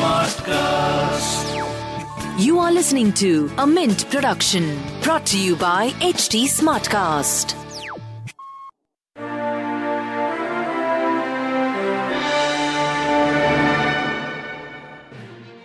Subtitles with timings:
[0.00, 1.46] Smartcast.
[2.38, 7.54] You are listening to a Mint production brought to you by HT Smartcast.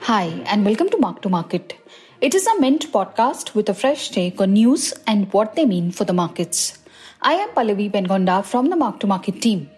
[0.00, 1.74] Hi, and welcome to Mark to Market.
[2.20, 5.90] It is a Mint podcast with a fresh take on news and what they mean
[5.90, 6.78] for the markets.
[7.22, 9.70] I am Pallavi Pengonda from the Mark to Market team.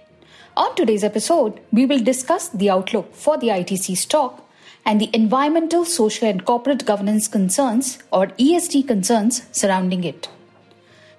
[0.58, 4.44] On today's episode, we will discuss the outlook for the ITC stock
[4.84, 10.28] and the environmental, social, and corporate governance concerns or ESG concerns surrounding it.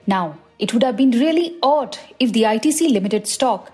[0.06, 3.72] Now, it would have been really odd if the ITC Limited stock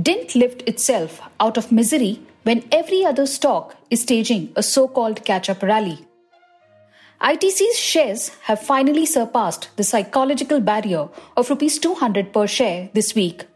[0.00, 5.24] didn't lift itself out of misery when every other stock is staging a so called
[5.24, 6.06] catch up rally.
[7.20, 13.46] ITC's shares have finally surpassed the psychological barrier of Rs 200 per share this week,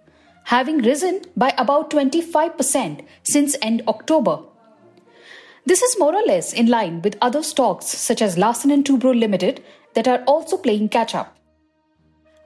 [0.44, 4.40] having risen by about 25% since end October.
[5.64, 9.18] This is more or less in line with other stocks such as Larsen and Toubro
[9.18, 9.62] Limited
[9.94, 11.36] that are also playing catch up.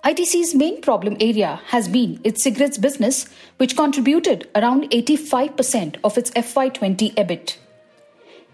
[0.04, 6.30] ITC's main problem area has been its cigarettes business, which contributed around 85% of its
[6.30, 7.56] FY20 EBIT.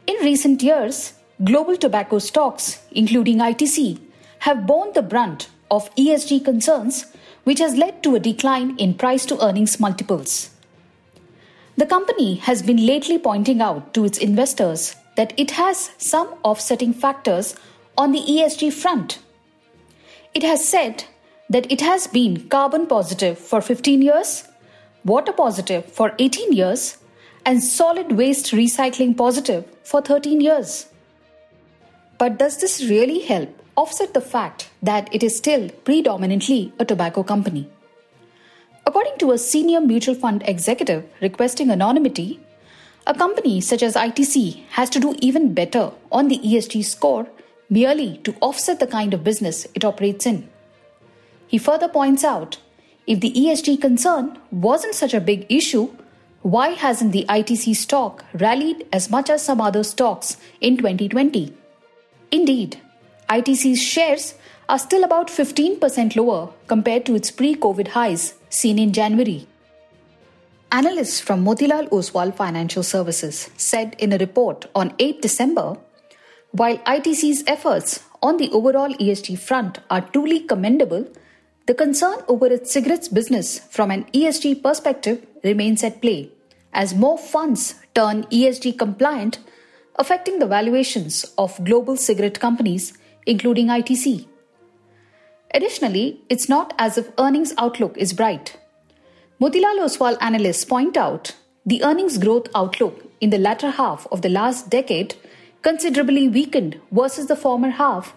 [0.07, 1.13] In recent years,
[1.45, 4.01] global tobacco stocks, including ITC,
[4.39, 7.12] have borne the brunt of ESG concerns,
[7.45, 10.51] which has led to a decline in price to earnings multiples.
[11.77, 16.93] The company has been lately pointing out to its investors that it has some offsetting
[16.93, 17.55] factors
[17.97, 19.19] on the ESG front.
[20.35, 21.05] It has said
[21.51, 24.48] that it has been carbon positive for 15 years,
[25.05, 26.98] water positive for 18 years,
[27.45, 30.86] and solid waste recycling positive for 13 years.
[32.19, 37.23] But does this really help offset the fact that it is still predominantly a tobacco
[37.23, 37.69] company?
[38.87, 42.41] According to a senior mutual fund executive requesting anonymity,
[43.07, 47.29] a company such as ITC has to do even better on the ESG score
[47.71, 50.49] merely to offset the kind of business it operates in.
[51.47, 52.59] He further points out
[53.07, 55.91] if the ESG concern wasn't such a big issue,
[56.43, 61.53] why hasn't the ITC stock rallied as much as some other stocks in 2020?
[62.31, 62.81] Indeed,
[63.37, 64.35] ITC's shares
[64.69, 69.47] are still about 15% lower compared to its pre COVID highs seen in January.
[70.70, 75.77] Analysts from Motilal Oswal Financial Services said in a report on 8 December
[76.53, 81.07] while ITC's efforts on the overall ESG front are truly commendable,
[81.67, 86.31] the concern over its cigarettes business from an ESG perspective remains at play
[86.75, 89.39] as more funds turn ESG compliant,
[89.97, 92.92] affecting the valuations of global cigarette companies,
[93.27, 94.27] including ITC.
[95.55, 98.59] Additionally, it's not as if earnings outlook is bright.
[99.41, 101.35] Motilal Oswal analysts point out
[101.67, 105.15] the earnings growth outlook in the latter half of the last decade
[105.63, 108.15] considerably weakened versus the former half,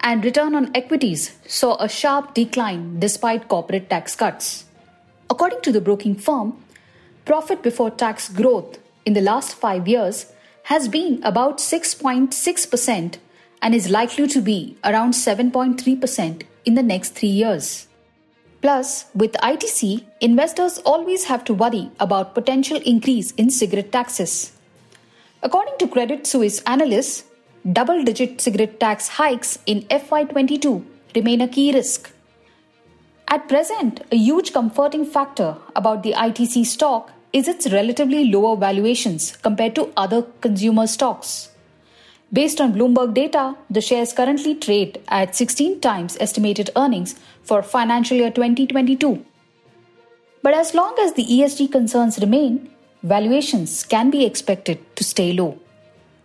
[0.00, 4.64] and return on equities saw a sharp decline despite corporate tax cuts.
[5.28, 6.62] According to the broking firm,
[7.24, 10.32] profit before tax growth in the last five years
[10.64, 13.16] has been about 6.6%
[13.62, 17.86] and is likely to be around 7.3% in the next three years.
[18.60, 24.52] Plus, with ITC, investors always have to worry about potential increase in cigarette taxes.
[25.42, 27.24] According to Credit Suisse analysts,
[27.72, 30.84] double digit cigarette tax hikes in FY22
[31.14, 32.12] remain a key risk.
[33.28, 39.36] At present, a huge comforting factor about the ITC stock is its relatively lower valuations
[39.36, 41.50] compared to other consumer stocks.
[42.32, 47.14] Based on Bloomberg data, the shares currently trade at 16 times estimated earnings
[47.44, 49.24] for financial year 2022.
[50.42, 52.68] But as long as the ESG concerns remain,
[53.04, 55.58] valuations can be expected to stay low.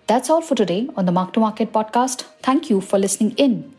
[0.07, 2.23] That's all for today on the Mark to Market podcast.
[2.41, 3.71] Thank you for listening in.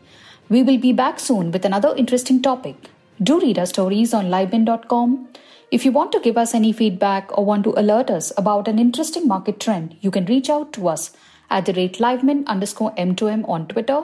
[0.47, 2.89] We will be back soon with another interesting topic.
[3.21, 5.27] Do read our stories on livemint.com.
[5.71, 8.79] If you want to give us any feedback or want to alert us about an
[8.79, 11.11] interesting market trend, you can reach out to us
[11.53, 14.03] at the rate livemint underscore m2m on Twitter.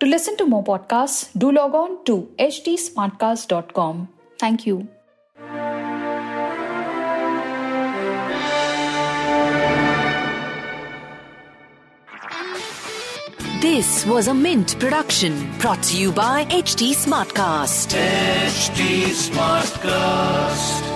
[0.00, 4.08] To listen to more podcasts, do log on to htsmartcast.com.
[4.38, 4.88] Thank you.
[13.60, 17.96] This was a Mint production brought to you by HT Smartcast.
[17.96, 20.95] HT Smartcast.